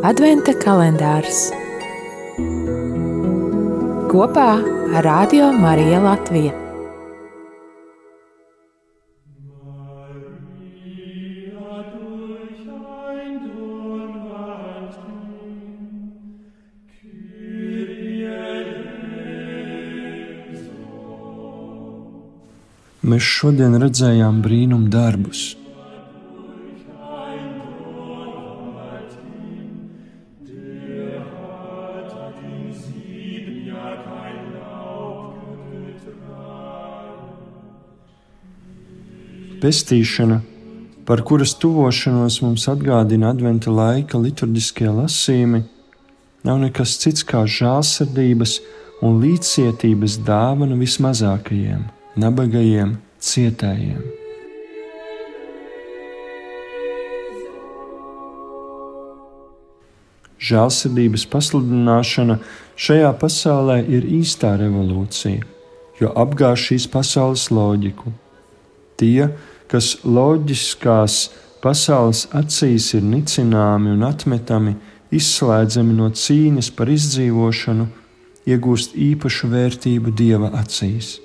Adventa 0.00 0.54
kalendārs 0.56 1.50
kopā 4.08 4.46
ar 4.96 5.04
Radio 5.04 5.50
Mariju 5.52 6.00
Latviju. 6.06 6.54
Mēs 23.04 23.32
šodien 23.36 23.76
redzējām 23.84 24.40
brīnumu 24.40 24.88
darbus. 24.88 25.59
Pestīšana, 39.60 40.40
par 41.04 41.20
kuras 41.28 41.52
tuvošanos 41.60 42.40
mums 42.40 42.64
atgādina 42.72 43.34
adventa 43.34 43.68
laika 43.68 44.16
liturģiskie 44.16 44.88
lasījumi, 44.88 45.60
nav 46.48 46.62
nekas 46.62 46.94
cits 47.02 47.26
kā 47.28 47.42
žēlsirdības 47.44 48.54
un 49.04 49.18
līdzcietības 49.20 50.16
dāvana 50.24 50.78
vismazākajiem 50.80 51.84
nabagajiem, 52.18 52.96
cietējiem. 53.20 54.00
Žēlsirdības 60.40 61.26
pasludināšana 61.30 62.38
šajā 62.80 63.12
pasaulē 63.20 63.82
ir 63.92 64.08
īstā 64.08 64.54
revolūcija, 64.60 65.44
jo 66.00 66.12
apgāž 66.16 66.70
šīs 66.70 66.88
pasaules 66.90 67.50
loģiku. 67.52 68.14
Tie, 69.00 69.28
kas 69.70 69.94
loģiskās 70.02 71.28
pasaules 71.62 72.26
acīs 72.34 72.90
ir 72.98 73.06
nicināmi 73.06 73.92
un 73.94 74.04
atmetami, 74.08 74.74
izslēdzami 75.14 75.96
no 75.96 76.10
cīņas 76.10 76.70
par 76.74 76.90
izdzīvošanu, 76.90 77.88
iegūst 78.50 78.96
īpašu 78.98 79.50
vērtību 79.54 80.14
dieva 80.16 80.54
acīs. 80.60 81.18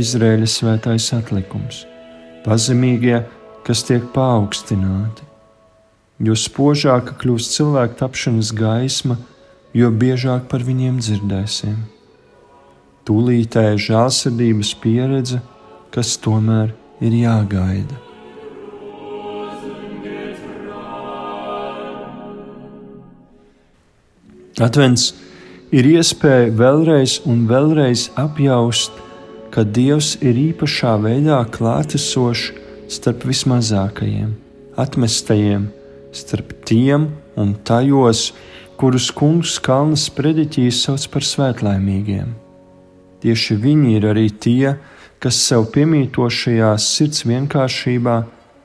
Izraēļa 0.00 0.46
svētais 0.48 1.08
atlikums, 1.12 1.82
pazemīgie, 2.46 3.18
kas 3.66 3.84
tiek 3.86 4.04
paaugstināti. 4.14 5.26
Jo 6.20 6.36
spožāka 6.36 7.14
kļūst 7.20 7.54
cilvēka 7.56 7.96
tapšanas 8.02 8.52
gaisma, 8.56 9.16
jo 9.76 9.88
biežāk 9.94 10.50
par 10.50 10.64
viņiem 10.66 10.98
dzirdēsim. 11.00 11.78
Tūlītēja 13.08 13.78
žēlsirdības 13.86 14.74
pieredze, 14.82 15.40
kas 15.94 16.14
tomēr 16.20 16.74
ir 17.00 17.16
jāgaida. 17.22 17.96
Advents 24.60 25.14
ir 25.72 25.86
iespēja 25.88 26.50
vēlreiz 26.52 27.20
un 27.24 27.46
vēlreiz 27.48 28.10
apjaust, 28.20 28.92
ka 29.50 29.64
Dievs 29.64 30.18
ir 30.20 30.36
īpašā 30.36 30.98
veidā 31.00 31.38
klātesošs 31.54 32.50
starp 32.90 33.24
vismazākajiem, 33.28 34.32
atmestajiem, 34.80 35.68
starp 36.12 36.52
tiem 36.66 37.06
un 37.38 37.54
tajos, 37.64 38.30
kurus 38.80 39.10
kungs 39.14 39.58
Kalnas 39.62 40.08
prediķīs 40.16 40.82
sauc 40.86 41.06
par 41.12 41.26
svētlaimīgiem. 41.26 42.32
Tieši 43.20 43.56
viņi 43.60 43.96
ir 43.98 44.06
arī 44.10 44.26
tie, 44.32 44.74
kas 45.20 45.38
sev 45.44 45.68
piemītošajā 45.74 46.70
sirds 46.80 47.26
vienkāršībā 47.28 48.14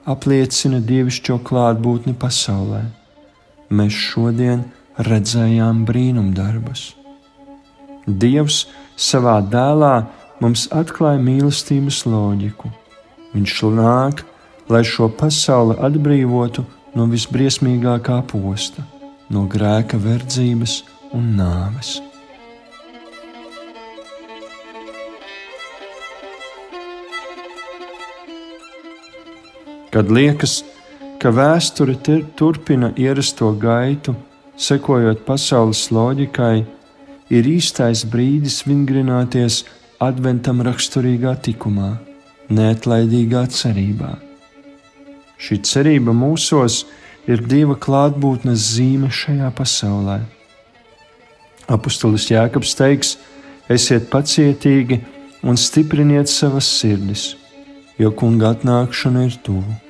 apliecina 0.10 0.80
dievišķo 0.80 1.42
klātbūtni 1.46 2.16
pasaulē. 2.18 2.86
Mēs 3.76 3.98
šodien 4.08 4.64
redzējām 5.10 5.84
brīnumdarbus. 5.86 6.94
Dievs 8.08 8.64
savā 8.96 9.42
dēlā 9.52 9.94
mums 10.40 10.66
atklāja 10.72 11.20
mīlestības 11.22 12.06
loģiku. 12.08 12.72
Viņš 13.34 13.62
nāk, 13.76 14.24
lai 14.70 14.84
šo 14.86 15.10
pasauli 15.10 15.78
atbrīvotu 15.82 16.66
no 16.96 17.06
visbriesmīgākā 17.12 18.22
posta, 18.30 18.86
no 19.30 19.46
grēka 19.52 19.98
verdzības 20.00 20.84
un 21.14 21.34
nāves. 21.40 21.98
Kad 29.96 30.10
liekas, 30.12 30.60
ka 31.24 31.32
vēsture 31.32 31.96
turpina 32.36 32.90
ierasto 33.00 33.54
gaitu, 33.56 34.12
sekojot 34.60 35.22
pasaules 35.28 35.86
loģikai, 35.96 36.66
ir 37.32 37.48
īstais 37.48 38.04
brīdis 38.12 38.62
vingrināties 38.68 39.64
adventam 40.04 40.60
raksturīgā 40.68 41.38
tikumā, 41.48 41.96
neatlaidīgā 42.50 43.46
cerībā. 43.52 44.16
Šī 45.42 45.60
cerība 45.68 46.14
mūsos 46.16 46.84
ir 47.30 47.42
Dieva 47.46 47.76
klātbūtnes 47.76 48.70
zīme 48.76 49.10
šajā 49.12 49.50
pasaulē. 49.58 50.20
Apostolis 51.72 52.30
Jēkabs 52.30 52.76
teiks: 52.78 53.16
Esiet 53.70 54.12
pacietīgi 54.12 55.02
un 55.44 55.58
stipriniet 55.58 56.30
savas 56.30 56.70
sirdis, 56.80 57.34
jo 57.98 58.14
kunga 58.14 58.54
atnākšana 58.54 59.26
ir 59.30 59.40
tuvu. 59.46 59.82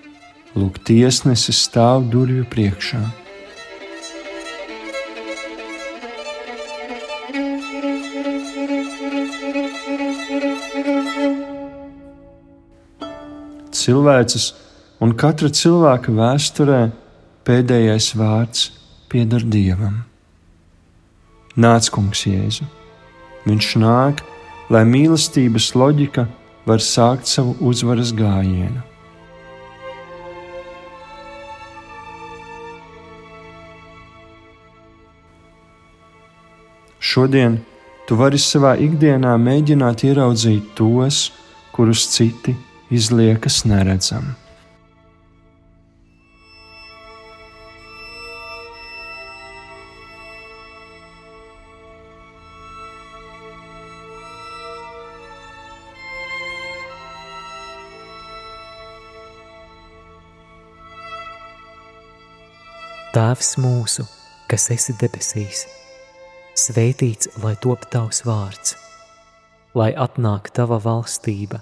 Lūk, 0.55 0.79
tiesnesis 0.87 1.65
stāv 1.67 2.07
durvju 2.11 2.47
priekšā. 2.51 3.03
Cilvēces 13.85 14.51
un 15.03 15.13
katra 15.19 15.51
cilvēka 15.53 16.13
vēsturē 16.15 16.81
pēdējais 17.45 18.13
vārds 18.17 18.69
pieder 19.11 19.43
Dievam. 19.45 20.01
Nāc, 21.55 21.87
Kungs, 21.93 22.25
Jēzu! 22.27 22.65
Viņš 23.45 23.67
nāk, 23.79 24.23
lai 24.73 24.81
mīlestības 24.89 25.69
loģika 25.77 26.25
var 26.65 26.81
sākt 26.81 27.29
savu 27.29 27.53
uzvaras 27.61 28.11
gājienu. 28.17 28.81
Šodien 37.05 37.59
tu 38.09 38.17
vari 38.17 38.41
savā 38.41 38.73
ikdienā 38.81 39.37
mēģināt 39.39 40.07
ieraudzīt 40.09 40.73
tos, 40.75 41.29
kurus 41.71 42.09
citi 42.11 42.55
izliekas 42.95 43.63
neredzami. 43.67 44.33
Tēvs 63.15 63.53
mūsu, 63.63 64.03
kas 64.51 64.65
esi 64.75 64.91
debesīs, 64.99 65.61
svētīts 66.59 67.29
lai 67.43 67.53
top 67.63 67.85
tavs 67.93 68.25
vārds, 68.27 68.75
lai 69.71 69.93
atnāk 69.95 70.51
tava 70.57 70.81
valstība 70.83 71.61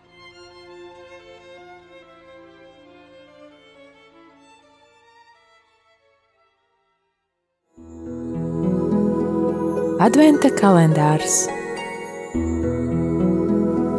Adventa 10.01 10.49
kalendārs 10.57 11.43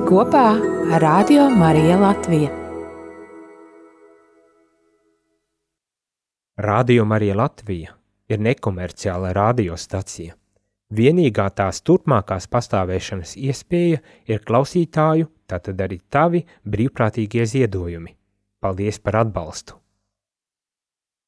kopā 0.08 0.46
ar 0.96 1.02
Radio 1.04 1.44
Mariju 1.50 1.98
Latviju. 2.00 2.48
Radio 6.58 7.04
Marija 7.04 7.36
Latvija 7.38 7.94
ir 8.26 8.42
nekomerciāla 8.42 9.30
radiostacija. 9.38 10.34
Vienīgā 10.90 11.46
tās 11.54 11.78
turpmākās 11.86 12.50
pastāvēšanas 12.50 13.36
iespēja 13.38 14.00
ir 14.26 14.42
klausītāju, 14.42 15.30
tātad 15.46 15.86
arī 15.86 16.00
tavi 16.10 16.42
brīvprātīgie 16.66 17.46
ziedojumi. 17.46 18.16
Paldies 18.58 18.98
par 18.98 19.22
atbalstu! 19.22 19.81